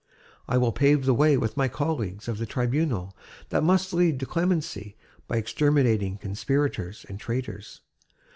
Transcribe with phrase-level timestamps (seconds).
[0.47, 3.15] I will pave the way with my colleagues of the Tribunal
[3.49, 7.81] that must lead to clemency by exterminating conspirators and traitors.